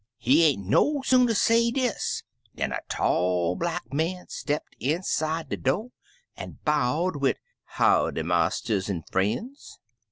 He 0.17 0.43
ain't 0.45 0.65
no 0.65 1.03
sooner 1.03 1.35
say 1.35 1.69
dis, 1.69 2.23
dan 2.55 2.71
a 2.71 2.79
tall 2.89 3.55
black 3.55 3.93
man 3.93 4.29
stepped 4.29 4.75
inside 4.79 5.49
de 5.49 5.57
do' 5.57 5.91
an' 6.35 6.57
bowed, 6.65 7.17
wid 7.17 7.37
'Howdy, 7.65 8.23
marsters 8.23 8.89
an' 8.89 9.03
frien's!' 9.11 9.77